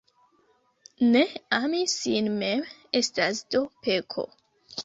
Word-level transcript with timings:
Ne 1.11 1.21
ami 1.59 1.81
sin 1.93 2.31
mem, 2.39 2.65
estas 3.03 3.45
do 3.53 3.63
peko. 3.85 4.27